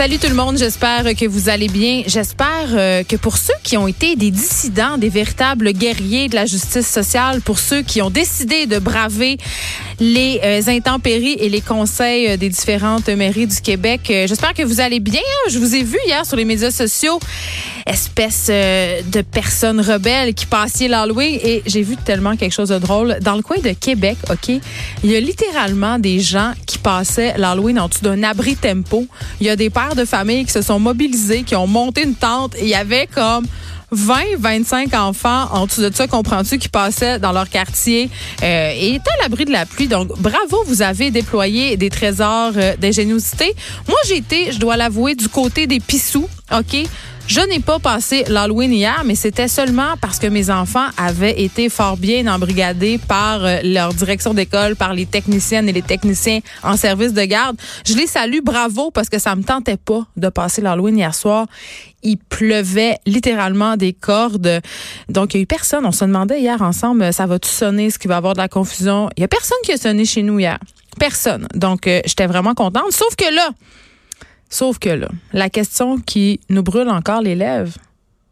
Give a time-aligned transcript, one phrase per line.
[0.00, 2.04] Salut tout le monde, j'espère que vous allez bien.
[2.06, 6.46] J'espère euh, que pour ceux qui ont été des dissidents, des véritables guerriers de la
[6.46, 9.36] justice sociale, pour ceux qui ont décidé de braver
[9.98, 14.80] les euh, intempéries et les conseils euh, des différentes mairies du Québec, j'espère que vous
[14.80, 15.20] allez bien.
[15.50, 17.20] Je vous ai vu hier sur les médias sociaux,
[17.90, 23.18] espèce de personnes rebelles qui passiez l'Halloween et j'ai vu tellement quelque chose de drôle.
[23.20, 27.80] Dans le coin de Québec, OK, il y a littéralement des gens qui passaient l'Halloween
[27.80, 29.06] en dessous d'un abri tempo.
[29.40, 32.14] Il y a des pères de famille qui se sont mobilisés, qui ont monté une
[32.14, 33.46] tente et il y avait comme
[33.92, 38.08] 20, 25 enfants en dessous de ça, comprends-tu, qui passaient dans leur quartier
[38.42, 39.88] euh, et étaient à l'abri de la pluie.
[39.88, 43.54] Donc, bravo, vous avez déployé des trésors euh, d'ingéniosité.
[43.88, 46.86] Moi, j'ai été, je dois l'avouer, du côté des pissous, OK?
[47.30, 51.68] Je n'ai pas passé l'Halloween hier, mais c'était seulement parce que mes enfants avaient été
[51.68, 56.76] fort bien embrigadés par euh, leur direction d'école, par les techniciennes et les techniciens en
[56.76, 57.56] service de garde.
[57.86, 61.46] Je les salue, bravo, parce que ça me tentait pas de passer l'Halloween hier soir.
[62.02, 64.60] Il pleuvait littéralement des cordes.
[65.08, 65.86] Donc, il y a eu personne.
[65.86, 67.86] On se demandait hier ensemble, ça va-tu sonner?
[67.86, 69.08] Est-ce qu'il va y avoir de la confusion?
[69.16, 70.58] Il y a personne qui a sonné chez nous hier.
[70.98, 71.46] Personne.
[71.54, 72.90] Donc, euh, j'étais vraiment contente.
[72.90, 73.50] Sauf que là,
[74.50, 77.72] Sauf que là, la question qui nous brûle encore les lèvres,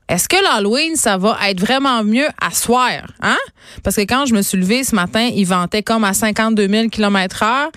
[0.09, 3.03] est-ce que l'Halloween, ça va être vraiment mieux à soir?
[3.21, 3.37] Hein?
[3.83, 6.89] Parce que quand je me suis levée ce matin, il ventait comme à 52 000
[6.89, 7.71] km heure.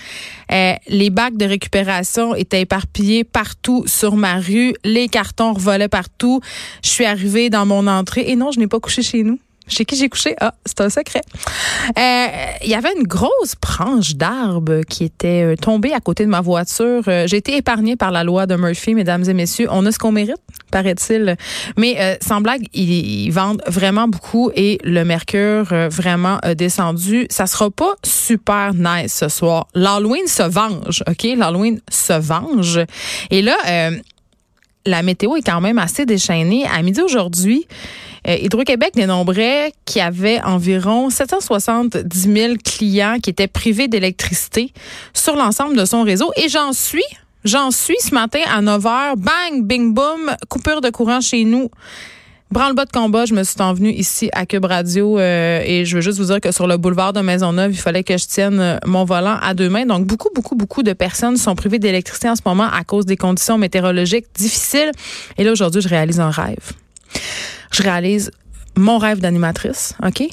[0.51, 4.73] Euh, les bacs de récupération étaient éparpillés partout sur ma rue.
[4.85, 6.39] Les cartons revolaient partout.
[6.85, 8.23] Je suis arrivée dans mon entrée.
[8.27, 9.37] Et non, je n'ai pas couché chez nous.
[9.67, 10.35] Chez qui j'ai couché?
[10.41, 11.21] Ah, c'est un secret.
[11.97, 12.27] Euh,
[12.63, 16.41] il y avait une grosse branche d'arbre qui était euh, tombée à côté de ma
[16.41, 17.03] voiture.
[17.07, 19.67] Euh, j'ai été épargnée par la loi de Murphy, mesdames et messieurs.
[19.71, 20.41] On a ce qu'on mérite,
[20.71, 21.37] paraît-il.
[21.77, 27.27] Mais sans blague, ils, vendent vraiment beaucoup et le mercure vraiment descendu.
[27.29, 29.67] Ça sera pas super nice ce soir.
[29.73, 31.27] L'Halloween se venge, OK?
[31.37, 32.79] L'Halloween se venge.
[33.29, 33.57] Et là,
[34.85, 36.65] la météo est quand même assez déchaînée.
[36.65, 37.65] À midi aujourd'hui,
[38.27, 44.73] euh, Hydro-Québec dénombrait qu'il y avait environ 770 000 clients qui étaient privés d'électricité
[45.13, 46.31] sur l'ensemble de son réseau.
[46.37, 47.03] Et j'en suis,
[47.43, 49.15] j'en suis ce matin à 9 h.
[49.15, 51.69] Bang, bing, boom, coupure de courant chez nous.
[52.51, 56.01] Branle-bas de combat, je me suis envenue ici à Cube Radio euh, et je veux
[56.01, 58.77] juste vous dire que sur le boulevard de Maisonneuve, il fallait que je tienne euh,
[58.85, 59.85] mon volant à deux mains.
[59.85, 63.15] Donc beaucoup, beaucoup, beaucoup de personnes sont privées d'électricité en ce moment à cause des
[63.15, 64.91] conditions météorologiques difficiles.
[65.37, 66.73] Et là, aujourd'hui, je réalise un rêve
[67.71, 68.31] je réalise
[68.77, 70.23] mon rêve d'animatrice, OK?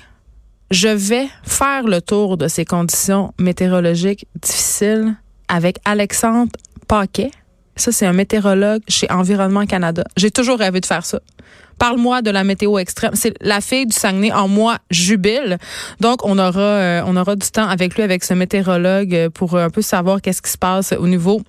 [0.71, 5.15] Je vais faire le tour de ces conditions météorologiques difficiles
[5.49, 6.53] avec Alexandre
[6.87, 7.31] Paquet.
[7.77, 10.05] Ça, c'est un météorologue chez Environnement Canada.
[10.17, 11.21] J'ai toujours rêvé de faire ça.
[11.79, 13.13] Parle-moi de la météo extrême.
[13.15, 15.59] C'est la fille du Saguenay en moi jubile.
[16.01, 19.71] Donc on aura euh, on aura du temps avec lui avec ce météorologue pour un
[19.71, 21.43] peu savoir qu'est-ce qui se passe au niveau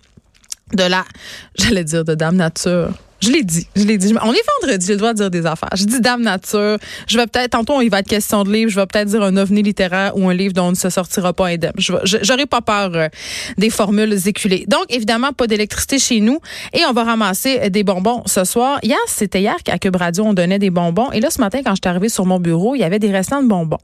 [0.74, 1.04] de la
[1.56, 4.13] j'allais dire de Dame Nature je l'ai dit, je l'ai dit.
[4.22, 5.69] On est vendredi, j'ai le droit de dire des affaires.
[5.75, 6.78] Je dis Dame Nature.
[7.07, 8.72] Je vais peut-être, tantôt, il va être question de livre.
[8.72, 11.34] Je vais peut-être dire un ovni littéraire ou un livre dont on ne se sortira
[11.34, 11.74] pas indemne.
[11.78, 13.09] Je J'aurai pas peur euh,
[13.57, 14.66] des formules éculées.
[14.68, 16.40] Donc, évidemment, pas d'électricité chez nous.
[16.74, 18.80] Et on va ramasser euh, des bonbons ce soir.
[18.84, 21.12] Hier, c'était hier qu'à Cube Radio, on donnait des bonbons.
[21.12, 23.12] Et là, ce matin, quand je suis arrivée sur mon bureau, il y avait des
[23.12, 23.80] restants de bonbons.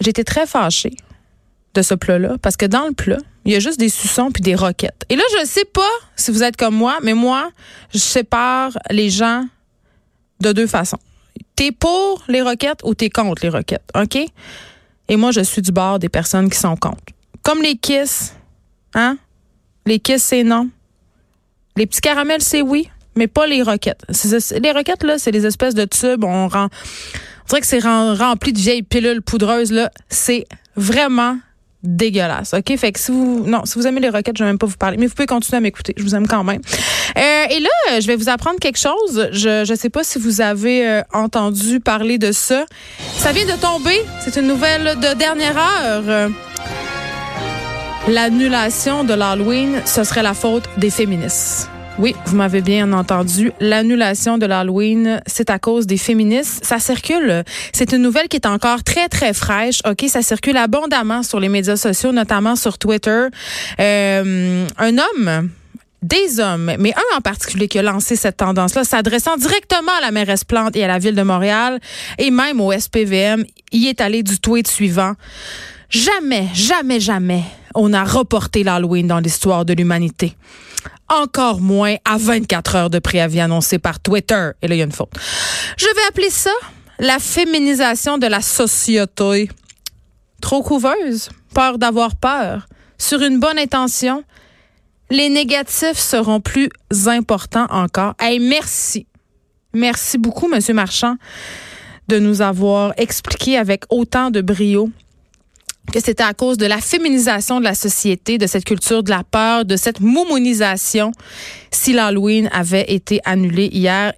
[0.00, 0.96] J'étais très fâchée
[1.74, 4.42] de ce plat-là parce que dans le plat, il y a juste des suçons puis
[4.42, 5.04] des roquettes.
[5.08, 5.82] Et là, je sais pas
[6.16, 7.50] si vous êtes comme moi, mais moi,
[7.92, 9.44] je sépare les gens
[10.40, 10.98] de deux façons.
[11.56, 14.18] T'es pour les roquettes ou t'es contre les roquettes, OK?
[15.08, 17.12] Et moi, je suis du bord des personnes qui sont contre.
[17.42, 18.34] Comme les kisses,
[18.94, 19.18] hein?
[19.86, 20.70] Les kisses, c'est non.
[21.76, 24.02] Les petits caramels, c'est oui, mais pas les roquettes.
[24.62, 26.24] Les roquettes, là, c'est des espèces de tubes.
[26.24, 26.68] On rend,
[27.52, 29.90] on que c'est rempli de vieilles pilules poudreuses, là.
[30.08, 31.36] C'est vraiment
[31.84, 32.54] dégueulasse.
[32.54, 32.76] OK?
[32.76, 34.76] Fait que si vous, non, si vous aimez les roquettes, je vais même pas vous
[34.76, 35.94] parler, mais vous pouvez continuer à m'écouter.
[35.96, 36.60] Je vous aime quand même.
[37.16, 39.28] Euh, et là, je vais vous apprendre quelque chose.
[39.32, 42.64] Je ne sais pas si vous avez euh, entendu parler de ça.
[43.16, 44.00] Ça vient de tomber.
[44.20, 46.30] C'est une nouvelle de dernière heure.
[48.08, 51.70] L'annulation de l'Halloween, ce serait la faute des féministes.
[51.96, 53.52] Oui, vous m'avez bien entendu.
[53.60, 56.64] L'annulation de l'Halloween, c'est à cause des féministes.
[56.64, 57.44] Ça circule.
[57.72, 59.80] C'est une nouvelle qui est encore très, très fraîche.
[59.88, 63.26] OK, ça circule abondamment sur les médias sociaux, notamment sur Twitter.
[63.78, 65.50] Euh, un homme
[66.02, 70.10] des hommes, mais un en particulier qui a lancé cette tendance-là, s'adressant directement à la
[70.10, 71.78] mairesse Plante et à la ville de Montréal
[72.18, 75.12] et même au SPVM, y est allé du tweet suivant.
[75.88, 77.44] Jamais, jamais, jamais,
[77.74, 80.36] on a reporté l'Halloween dans l'histoire de l'humanité.
[81.08, 84.50] Encore moins à 24 heures de préavis annoncé par Twitter.
[84.62, 85.12] Et là, il y a une faute.
[85.76, 86.52] Je vais appeler ça
[86.98, 89.48] la féminisation de la société.
[90.40, 92.66] Trop couveuse, peur d'avoir peur,
[92.98, 94.24] sur une bonne intention,
[95.10, 96.68] les négatifs seront plus
[97.06, 98.14] importants encore.
[98.18, 99.06] Hey, merci.
[99.72, 101.16] Merci beaucoup, Monsieur Marchand,
[102.08, 104.90] de nous avoir expliqué avec autant de brio
[105.92, 109.22] que c'était à cause de la féminisation de la société, de cette culture de la
[109.24, 111.12] peur, de cette moumonisation,
[111.70, 114.12] si l'Halloween avait été annulé hier.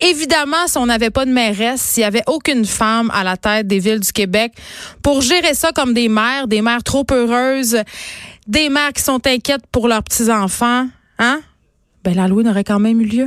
[0.00, 3.66] Évidemment, si on n'avait pas de mairesse, s'il n'y avait aucune femme à la tête
[3.66, 4.52] des villes du Québec
[5.02, 7.76] pour gérer ça comme des mères, des mères trop heureuses,
[8.46, 10.86] des mères qui sont inquiètes pour leurs petits-enfants,
[11.18, 11.40] hein?
[12.02, 13.26] Ben, l'Halloween aurait quand même eu lieu.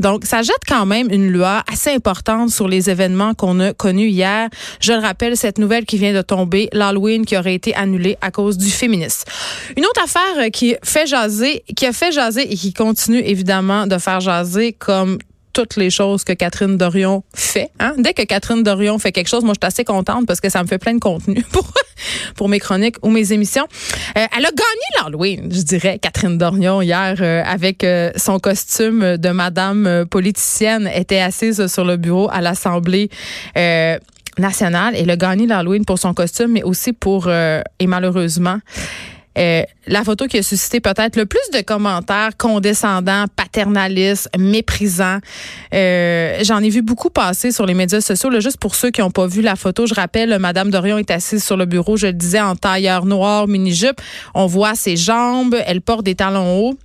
[0.00, 4.08] Donc, ça jette quand même une loi assez importante sur les événements qu'on a connus
[4.08, 4.48] hier.
[4.80, 8.30] Je le rappelle, cette nouvelle qui vient de tomber, l'Halloween qui aurait été annulé à
[8.30, 9.24] cause du féminisme.
[9.76, 13.98] Une autre affaire qui fait jaser, qui a fait jaser et qui continue évidemment de
[13.98, 15.18] faire jaser comme
[15.52, 17.70] toutes les choses que Catherine Dorion fait.
[17.78, 17.94] Hein?
[17.98, 20.62] Dès que Catherine Dorion fait quelque chose, moi, je suis assez contente parce que ça
[20.62, 21.72] me fait plein de contenu pour,
[22.36, 23.66] pour mes chroniques ou mes émissions.
[24.16, 29.16] Euh, elle a gagné l'Halloween, je dirais, Catherine Dorion, hier, euh, avec euh, son costume
[29.16, 33.10] de madame politicienne, était assise sur le bureau à l'Assemblée
[34.38, 34.94] nationale.
[34.96, 38.58] Elle a gagné l'Halloween pour son costume, mais aussi pour, et malheureusement,
[39.38, 45.18] euh, la photo qui a suscité peut-être le plus de commentaires condescendants, paternalistes, méprisants.
[45.72, 48.30] Euh, J'en ai vu beaucoup passer sur les médias sociaux.
[48.40, 51.44] Juste pour ceux qui n'ont pas vu la photo, je rappelle, Madame Dorion est assise
[51.44, 54.00] sur le bureau, je le disais, en tailleur noir, mini-jupe.
[54.34, 56.78] On voit ses jambes, elle porte des talons hauts.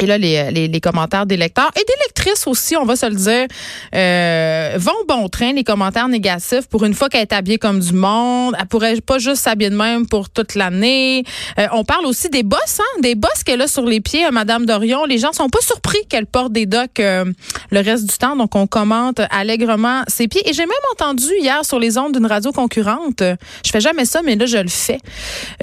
[0.00, 3.06] Et là, les, les, les, commentaires des lecteurs et des lectrices aussi, on va se
[3.06, 3.46] le dire,
[3.94, 6.66] euh, vont bon train, les commentaires négatifs.
[6.68, 9.76] Pour une fois qu'elle est habillée comme du monde, elle pourrait pas juste s'habiller de
[9.76, 11.24] même pour toute l'année.
[11.58, 14.66] Euh, on parle aussi des bosses, hein, des bosses qu'elle a sur les pieds, Madame
[14.66, 15.04] Dorion.
[15.04, 17.26] Les gens sont pas surpris qu'elle porte des docks euh,
[17.70, 20.42] le reste du temps, donc on commente allègrement ses pieds.
[20.48, 23.22] Et j'ai même entendu hier sur les ondes d'une radio concurrente,
[23.64, 24.98] je fais jamais ça, mais là je le fais.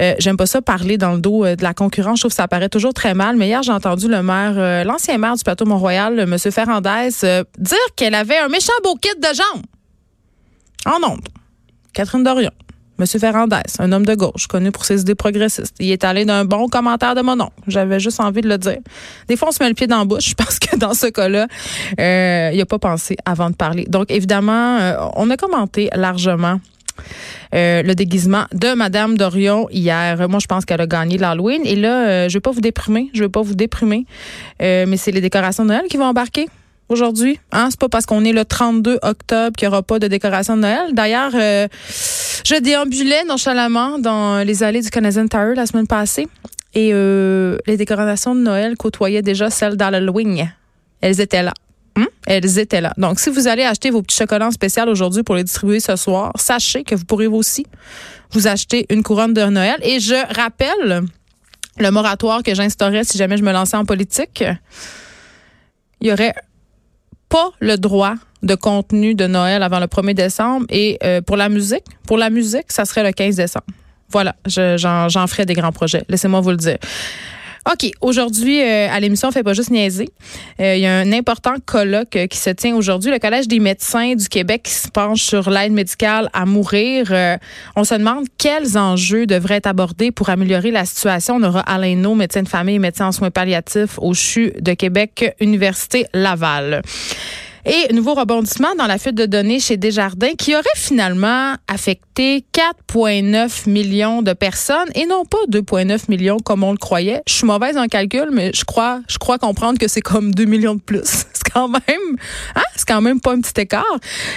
[0.00, 2.18] Euh, J'aime pas ça parler dans le dos de la concurrence.
[2.18, 3.36] Je trouve que ça paraît toujours très mal.
[3.36, 6.38] Mais hier j'ai entendu le euh, l'ancien maire du plateau Mont-Royal, M.
[6.38, 9.64] Ferrandez, euh, dire qu'elle avait un méchant beau kit de jambes.
[10.86, 11.28] En ondes.
[11.92, 12.50] Catherine Dorion.
[12.98, 13.06] M.
[13.06, 15.74] Ferrandez, un homme de gauche, connu pour ses idées progressistes.
[15.80, 17.48] Il est allé d'un bon commentaire de mon nom.
[17.66, 18.78] J'avais juste envie de le dire.
[19.26, 20.34] Des fois, on se met le pied dans la bouche.
[20.36, 21.46] Pense que dans ce cas-là,
[21.98, 23.84] euh, il n'a pas pensé avant de parler.
[23.88, 24.78] Donc, évidemment,
[25.16, 26.60] on a commenté largement
[27.54, 30.28] euh, le déguisement de Madame Dorion hier.
[30.28, 31.62] Moi, je pense qu'elle a gagné l'Halloween.
[31.64, 33.10] Et là, euh, je vais pas vous déprimer.
[33.12, 34.06] Je vais pas vous déprimer.
[34.62, 36.48] Euh, mais c'est les décorations de Noël qui vont embarquer
[36.88, 37.40] aujourd'hui.
[37.52, 37.68] Hein?
[37.70, 40.62] C'est pas parce qu'on est le 32 octobre qu'il n'y aura pas de décoration de
[40.62, 40.92] Noël.
[40.92, 46.28] D'ailleurs, je déambulais nonchalamment dans les allées du Canadian Tower la semaine passée.
[46.74, 50.50] Et les décorations de Noël côtoyaient déjà celles d'Halloween.
[51.00, 51.52] Elles étaient là.
[52.00, 52.06] Hmm?
[52.26, 52.94] Elles étaient là.
[52.96, 56.32] Donc, si vous allez acheter vos petits chocolats spéciaux aujourd'hui pour les distribuer ce soir,
[56.36, 57.66] sachez que vous pourrez aussi
[58.32, 59.76] vous acheter une couronne de Noël.
[59.82, 61.02] Et je rappelle
[61.78, 64.44] le moratoire que j'instaurais si jamais je me lançais en politique.
[66.00, 66.34] Il y aurait
[67.28, 70.66] pas le droit de contenu de Noël avant le 1er décembre.
[70.70, 73.66] Et euh, pour la musique, pour la musique, ça serait le 15 décembre.
[74.08, 76.04] Voilà, j'en ferai des grands projets.
[76.08, 76.78] Laissez-moi vous le dire.
[77.66, 77.90] OK.
[78.00, 80.08] Aujourd'hui, euh, à l'émission, on fait pas juste niaiser.
[80.60, 83.10] Euh, il y a un important colloque euh, qui se tient aujourd'hui.
[83.10, 87.12] Le Collège des médecins du Québec se penche sur l'aide médicale à mourir.
[87.76, 91.36] on se demande quels enjeux devraient être abordés pour améliorer la situation.
[91.36, 94.72] On aura Alain No, médecin de famille et médecin en soins palliatifs au CHU de
[94.72, 96.82] Québec, Université Laval.
[97.64, 103.68] Et nouveau rebondissement dans la fuite de données chez Desjardins qui aurait finalement affecté 4,9
[103.68, 107.22] millions de personnes et non pas 2,9 millions comme on le croyait.
[107.28, 110.44] Je suis mauvaise en calcul, mais je crois, je crois comprendre que c'est comme 2
[110.44, 111.04] millions de plus.
[111.32, 112.16] C'est quand même,
[112.54, 112.62] hein?
[112.76, 113.84] C'est quand même pas un petit écart.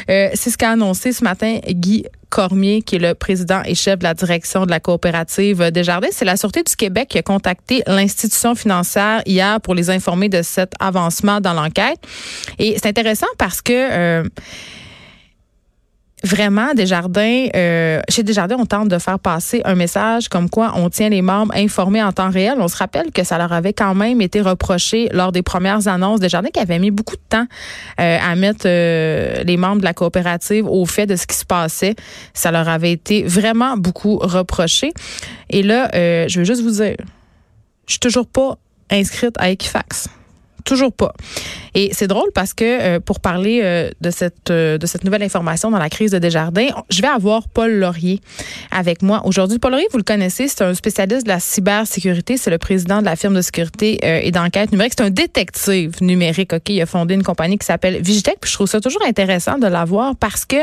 [0.10, 4.00] Euh, c'est ce qu'a annoncé ce matin Guy Cormier, qui est le président et chef
[4.00, 6.08] de la direction de la coopérative Desjardins.
[6.12, 10.42] C'est la Sûreté du Québec qui a contacté l'institution financière hier pour les informer de
[10.42, 12.00] cet avancement dans l'enquête.
[12.58, 13.74] Et c'est intéressant parce que...
[13.74, 14.24] Euh,
[16.24, 20.90] vraiment, Desjardins, euh, chez Desjardins, on tente de faire passer un message comme quoi on
[20.90, 22.56] tient les membres informés en temps réel.
[22.60, 26.20] On se rappelle que ça leur avait quand même été reproché lors des premières annonces.
[26.20, 27.46] Desjardins qui avait mis beaucoup de temps
[28.00, 31.46] euh, à mettre euh, les membres de la coopérative au fait de ce qui se
[31.46, 31.96] passait.
[32.34, 34.94] Ça leur avait été vraiment beaucoup reproché.
[35.50, 36.96] Et là, euh, je veux juste vous dire,
[37.88, 38.58] je suis toujours pas
[38.90, 40.08] inscrite à Equifax.
[40.64, 41.14] Toujours pas.
[41.76, 45.24] Et c'est drôle parce que euh, pour parler euh, de cette euh, de cette nouvelle
[45.24, 48.22] information dans la crise de Desjardins, je vais avoir Paul Laurier
[48.72, 49.60] avec moi aujourd'hui.
[49.60, 53.06] Paul Laurier, vous le connaissez, c'est un spécialiste de la cybersécurité, c'est le président de
[53.06, 56.54] la firme de sécurité et d'enquête numérique, c'est un détective numérique.
[56.54, 59.58] OK, il a fondé une compagnie qui s'appelle Vigitech, puis je trouve ça toujours intéressant
[59.58, 60.58] de l'avoir parce que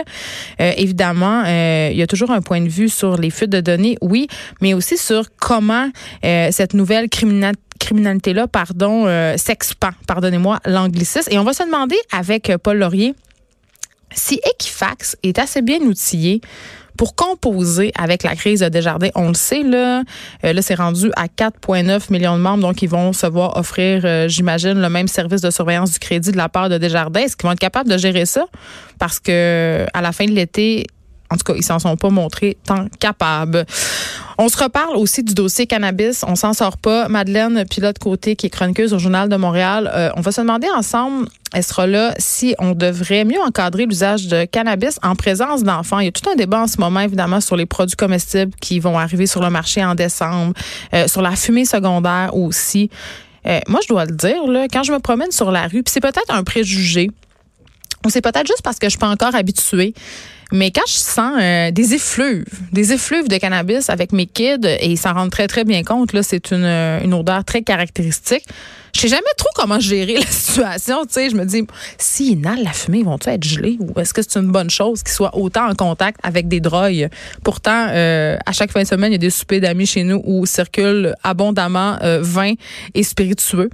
[0.58, 4.28] évidemment, il y a toujours un point de vue sur les fuites de données, oui,
[4.60, 5.90] mais aussi sur comment
[6.22, 9.90] cette nouvelle criminalité criminalité-là, pardon, euh, s'expand.
[10.06, 10.60] Pardonnez-moi
[11.30, 13.14] Et on va se demander avec euh, Paul Laurier
[14.12, 16.40] si Equifax est assez bien outillé
[16.96, 19.08] pour composer avec la crise de Desjardins.
[19.14, 20.02] On le sait, là,
[20.44, 24.28] euh, là c'est rendu à 4,9 millions de membres, donc ils vont se voir offrir,
[24.28, 27.20] j'imagine, le même service de surveillance du crédit de la part de Desjardins.
[27.20, 28.46] Est-ce qu'ils vont être capables de gérer ça?
[28.98, 30.86] Parce que à la fin de l'été,
[31.30, 33.64] en tout cas, ils s'en sont pas montrés tant capables.
[34.36, 36.24] On se reparle aussi du dossier cannabis.
[36.26, 37.08] On s'en sort pas.
[37.08, 40.66] Madeleine Pilote Côté, qui est chroniqueuse au Journal de Montréal, euh, on va se demander
[40.74, 46.00] ensemble, elle sera là, si on devrait mieux encadrer l'usage de cannabis en présence d'enfants.
[46.00, 48.80] Il y a tout un débat en ce moment, évidemment, sur les produits comestibles qui
[48.80, 50.54] vont arriver sur le marché en décembre,
[50.94, 52.90] euh, sur la fumée secondaire aussi.
[53.46, 54.40] Euh, moi, je dois le dire,
[54.72, 57.10] quand je me promène sur la rue, c'est peut-être un préjugé,
[58.08, 59.94] c'est peut-être juste parce que je suis pas encore habituée.
[60.52, 64.90] Mais quand je sens euh, des effluves, des effluves de cannabis avec mes kids, et
[64.90, 68.44] ils s'en rendent très, très bien compte, là, c'est une, une odeur très caractéristique.
[68.94, 71.04] Je sais jamais trop comment gérer la situation.
[71.04, 71.64] Tu sais, je me dis,
[71.98, 73.76] s'ils inhalent la fumée, vont-ils être gelés?
[73.78, 77.08] Ou est-ce que c'est une bonne chose qu'ils soient autant en contact avec des drogues?
[77.44, 80.20] Pourtant, euh, à chaque fin de semaine, il y a des soupers d'amis chez nous
[80.24, 82.54] où circulent abondamment euh, vin
[82.94, 83.70] et spiritueux.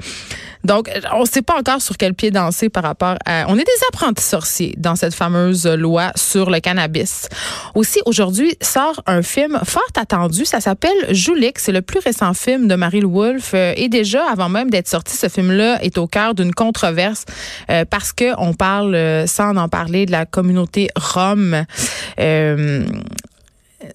[0.67, 3.47] Donc, on ne sait pas encore sur quel pied danser par rapport à.
[3.49, 7.29] On est des apprentis sorciers dans cette fameuse loi sur le cannabis.
[7.75, 10.45] Aussi, aujourd'hui, sort un film fort attendu.
[10.45, 11.63] Ça s'appelle Joulix.
[11.63, 13.53] C'est le plus récent film de Marie-Lou Wolfe.
[13.55, 17.25] Euh, et déjà, avant même d'être sorti, ce film-là est au cœur d'une controverse
[17.71, 21.65] euh, parce que on parle, euh, sans en parler, de la communauté rome.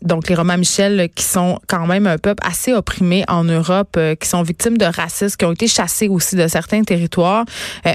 [0.02, 4.28] Donc les Romains Michel qui sont quand même un peuple assez opprimé en Europe, qui
[4.28, 7.46] sont victimes de racisme, qui ont été chassés aussi de certains territoires.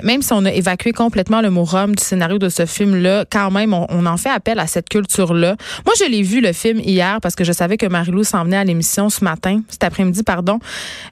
[0.03, 3.51] même si on a évacué complètement le mot Rome du scénario de ce film-là, quand
[3.51, 5.57] même, on, en fait appel à cette culture-là.
[5.85, 8.57] Moi, je l'ai vu le film hier parce que je savais que Marie-Lou s'en venait
[8.57, 10.59] à l'émission ce matin, cet après-midi, pardon.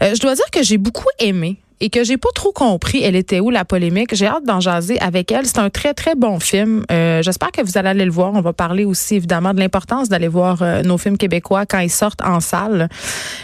[0.00, 3.40] je dois dire que j'ai beaucoup aimé et que j'ai pas trop compris elle était
[3.40, 4.14] où la polémique.
[4.14, 5.46] J'ai hâte d'en jaser avec elle.
[5.46, 6.84] C'est un très très bon film.
[6.90, 8.32] Euh, J'espère que vous allez aller le voir.
[8.34, 11.90] On va parler aussi évidemment de l'importance d'aller voir euh, nos films québécois quand ils
[11.90, 12.88] sortent en salle.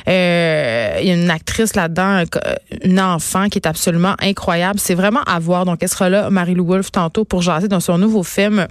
[0.08, 2.24] Euh, il y a une actrice là-dedans,
[2.82, 4.78] une enfant qui est absolument incroyable.
[4.78, 5.64] C'est vraiment à voir.
[5.64, 8.66] Donc elle sera là, Marie-Lou Wolfe tantôt pour jaser dans son nouveau film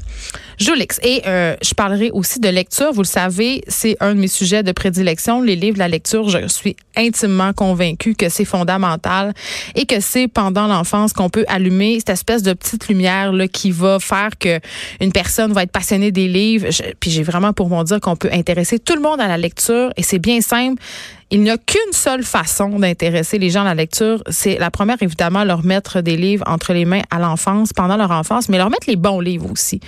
[0.57, 0.99] Jolix.
[1.03, 2.91] Et euh, je parlerai aussi de lecture.
[2.91, 6.29] Vous le savez, c'est un de mes sujets de prédilection, les livres, la lecture.
[6.29, 9.33] Je suis intimement convaincue que c'est fondamental
[9.75, 13.71] et que c'est pendant l'enfance qu'on peut allumer cette espèce de petite lumière là, qui
[13.71, 14.59] va faire que
[15.01, 16.67] une personne va être passionnée des livres.
[16.99, 19.91] puis j'ai vraiment pour mon dire qu'on peut intéresser tout le monde à la lecture
[19.97, 20.81] et c'est bien simple.
[21.31, 24.23] Il n'y a qu'une seule façon d'intéresser les gens à la lecture.
[24.31, 28.09] C'est la première, évidemment, leur mettre des livres entre les mains à l'enfance, pendant leur
[28.09, 29.79] enfance, mais leur mettre les bons livres aussi.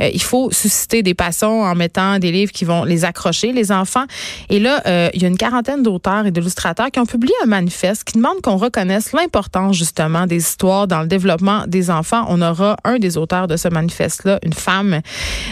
[0.00, 3.70] Euh, il faut susciter des passions en mettant des livres qui vont les accrocher, les
[3.70, 4.06] enfants.
[4.48, 7.46] Et là, euh, il y a une quarantaine d'auteurs et d'illustrateurs qui ont publié un
[7.46, 12.26] manifeste qui demande qu'on reconnaisse l'importance, justement, des histoires dans le développement des enfants.
[12.28, 15.00] On aura un des auteurs de ce manifeste-là, une femme,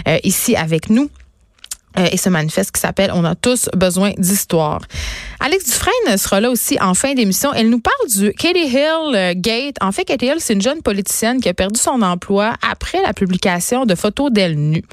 [0.09, 1.09] euh, ici avec nous.
[1.99, 4.81] Euh, et ce manifeste qui s'appelle On a tous besoin d'histoire.
[5.41, 7.53] Alex Dufresne sera là aussi en fin d'émission.
[7.55, 9.77] Elle nous parle du Katie Hill euh, Gate.
[9.81, 13.13] En fait, Katie Hill, c'est une jeune politicienne qui a perdu son emploi après la
[13.13, 14.85] publication de photos d'elle nue.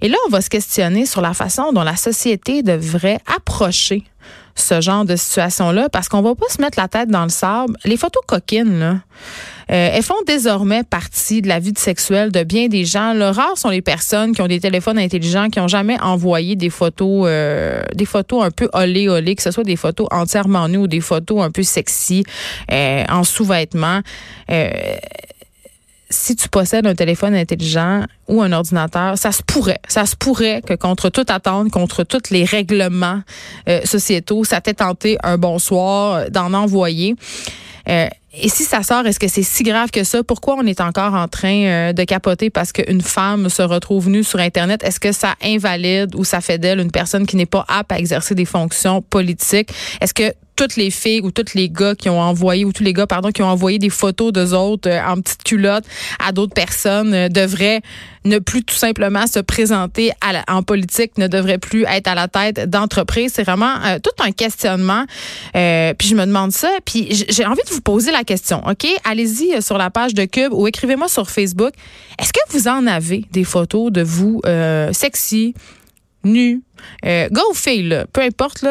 [0.00, 4.04] Et là, on va se questionner sur la façon dont la société devrait approcher
[4.54, 7.76] ce genre de situation-là parce qu'on va pas se mettre la tête dans le sable.
[7.84, 8.96] Les photos coquines, là,
[9.70, 13.12] euh, elles font désormais partie de la vie sexuelle de bien des gens.
[13.14, 16.70] Le rare sont les personnes qui ont des téléphones intelligents, qui ont jamais envoyé des
[16.70, 20.78] photos, euh, des photos un peu olé olé, que ce soit des photos entièrement nues
[20.78, 22.24] ou des photos un peu sexy
[22.72, 24.00] euh, en sous-vêtements
[26.12, 30.60] si tu possèdes un téléphone intelligent ou un ordinateur, ça se pourrait, ça se pourrait
[30.60, 33.22] que contre toute attente, contre tous les règlements
[33.84, 37.14] sociétaux, ça t'ait tenté un bonsoir d'en envoyer.
[37.88, 40.22] Euh, et si ça sort, est-ce que c'est si grave que ça?
[40.22, 44.22] Pourquoi on est encore en train euh, de capoter parce qu'une femme se retrouve nue
[44.22, 44.84] sur Internet?
[44.84, 47.98] Est-ce que ça invalide ou ça fait d'elle une personne qui n'est pas apte à
[47.98, 49.70] exercer des fonctions politiques?
[50.00, 52.92] Est-ce que toutes les filles ou tous les gars qui ont envoyé ou tous les
[52.92, 55.84] gars pardon qui ont envoyé des photos d'eux autres euh, en petite culotte
[56.18, 57.80] à d'autres personnes euh, devraient
[58.26, 60.12] ne plus tout simplement se présenter
[60.46, 63.32] en politique, ne devraient plus être à la tête d'entreprise.
[63.34, 65.06] C'est vraiment euh, tout un questionnement.
[65.54, 66.68] puis je me demande ça.
[66.84, 68.62] Puis j'ai envie de vous poser la question.
[68.68, 71.72] Ok, allez-y sur la page de Cube ou écrivez-moi sur Facebook.
[72.18, 74.42] Est-ce que vous en avez des photos de vous
[74.92, 75.54] sexy,
[76.24, 76.62] nu,
[77.02, 78.64] gars ou fille, peu importe.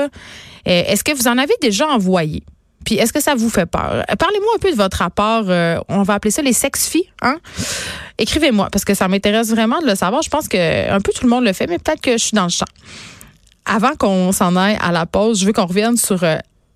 [0.68, 2.44] Euh, est-ce que vous en avez déjà envoyé?
[2.86, 4.04] Puis est-ce que ça vous fait peur?
[4.10, 5.46] Euh, parlez-moi un peu de votre rapport.
[5.48, 7.10] Euh, on va appeler ça les sex-filles.
[7.22, 7.38] Hein?
[8.18, 10.22] Écrivez-moi parce que ça m'intéresse vraiment de le savoir.
[10.22, 12.36] Je pense que un peu tout le monde le fait, mais peut-être que je suis
[12.36, 12.66] dans le champ.
[13.66, 16.26] Avant qu'on s'en aille à la pause, je veux qu'on revienne sur,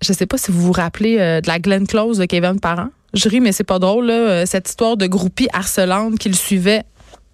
[0.00, 2.90] je sais pas si vous vous rappelez de la Glenn Close de Kevin Parent.
[3.14, 4.12] Je ris, mais c'est pas drôle,
[4.46, 6.84] cette histoire de groupie harcelante qui le suivait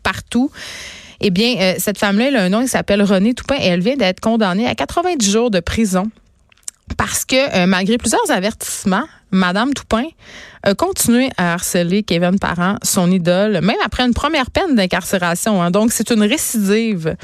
[0.02, 0.50] partout.
[1.20, 3.96] Eh bien, cette femme-là, elle a un nom, il s'appelle Renée Toupin et elle vient
[3.96, 6.10] d'être condamnée à 90 jours de prison
[6.96, 10.04] parce que euh, malgré plusieurs avertissements, Madame Toupin
[10.62, 15.62] a continué à harceler Kevin Parent, son idole, même après une première peine d'incarcération.
[15.62, 15.70] Hein.
[15.70, 17.16] Donc, c'est une récidive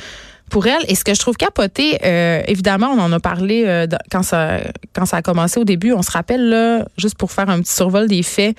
[0.50, 0.82] pour elle.
[0.88, 4.60] Et ce que je trouve capoté, euh, évidemment, on en a parlé euh, quand ça
[4.92, 5.92] quand ça a commencé au début.
[5.92, 8.56] On se rappelle là, juste pour faire un petit survol des faits,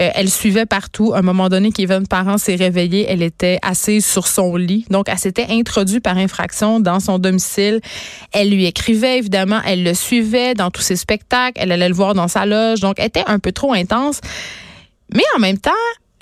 [0.00, 1.12] euh, elle suivait partout.
[1.14, 4.86] À un moment donné, Kevin Parent s'est réveillée, elle était assise sur son lit.
[4.90, 7.80] Donc, elle s'était introduite par infraction dans son domicile.
[8.32, 12.14] Elle lui écrivait évidemment, elle le suivait dans tous ses spectacles, elle allait le voir
[12.14, 12.80] dans sa loge.
[12.80, 14.20] Donc, elle était un peu trop intense.
[15.14, 15.70] Mais en même temps,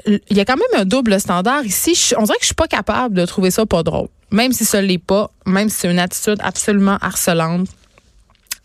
[0.06, 2.12] il y a quand même un double standard ici.
[2.16, 4.08] on dirait que je suis pas capable de trouver ça pas drôle.
[4.30, 7.68] Même si ce l'est pas, même si c'est une attitude absolument harcelante.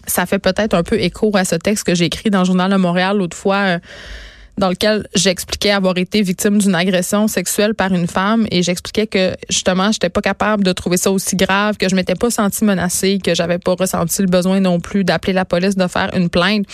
[0.07, 2.71] Ça fait peut-être un peu écho à ce texte que j'ai écrit dans le Journal
[2.71, 3.57] de Montréal l'autre fois.
[3.57, 3.79] Euh,
[4.61, 9.33] dans lequel j'expliquais avoir été victime d'une agression sexuelle par une femme et j'expliquais que
[9.49, 13.17] justement j'étais pas capable de trouver ça aussi grave, que je m'étais pas sentie menacée,
[13.23, 16.67] que j'avais pas ressenti le besoin non plus d'appeler la police, de faire une plainte.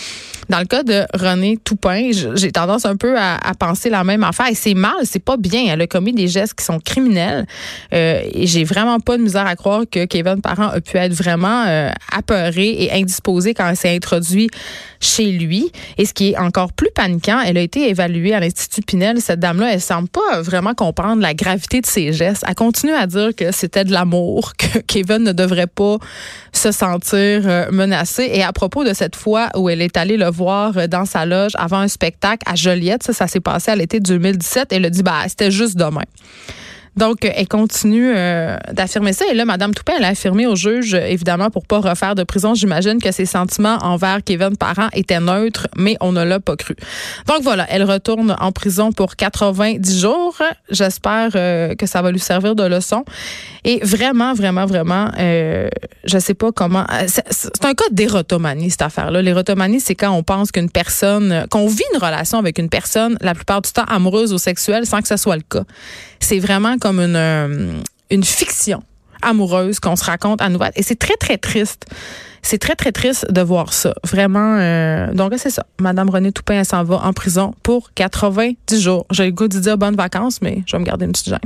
[0.50, 4.48] Dans le cas de René Toupin, j'ai tendance un peu à, penser la même affaire
[4.48, 5.64] et c'est mal, c'est pas bien.
[5.68, 7.46] Elle a commis des gestes qui sont criminels
[7.94, 11.14] euh, et j'ai vraiment pas de misère à croire que Kevin Parent a pu être
[11.14, 14.50] vraiment euh, apeuré et indisposé quand elle s'est introduit
[15.00, 15.70] chez lui.
[15.96, 19.20] Et ce qui est encore plus paniquant, elle a été évaluée à l'Institut Pinel.
[19.20, 22.44] Cette dame-là, elle semble pas vraiment comprendre la gravité de ses gestes.
[22.46, 25.98] Elle continue à dire que c'était de l'amour, que Kevin ne devrait pas
[26.52, 28.30] se sentir euh, menacé.
[28.32, 31.26] Et à propos de cette fois où elle est allée le voir euh, dans sa
[31.26, 34.90] loge avant un spectacle à Joliette, ça, ça s'est passé à l'été 2017, elle a
[34.90, 36.04] dit, bah, c'était juste demain.
[36.98, 39.24] Donc, elle continue euh, d'affirmer ça.
[39.30, 42.54] Et là, Mme Toupin, elle a affirmé au juge, évidemment, pour pas refaire de prison,
[42.54, 46.74] j'imagine que ses sentiments envers Kevin Parent étaient neutres, mais on ne l'a pas cru.
[47.28, 50.42] Donc voilà, elle retourne en prison pour 90 jours.
[50.70, 53.04] J'espère euh, que ça va lui servir de leçon.
[53.64, 55.68] Et vraiment, vraiment, vraiment, euh,
[56.04, 56.84] je sais pas comment.
[56.90, 59.22] Euh, c'est un cas d'érotomanie, cette affaire-là.
[59.22, 63.34] L'érotomanie, c'est quand on pense qu'une personne, qu'on vit une relation avec une personne, la
[63.34, 65.64] plupart du temps amoureuse ou sexuelle, sans que ce soit le cas.
[66.20, 67.72] C'est vraiment comme une, euh,
[68.10, 68.82] une fiction
[69.22, 70.72] amoureuse qu'on se raconte à nouvelle.
[70.76, 71.86] Et c'est très, très triste.
[72.42, 73.94] C'est très, très triste de voir ça.
[74.04, 74.58] Vraiment.
[74.58, 75.66] Euh, donc, c'est ça.
[75.80, 79.06] Madame Renée Toupin, s'en va en prison pour 90 jours.
[79.10, 81.38] J'ai le goût de dire bonnes vacances, mais je vais me garder une petite gêne.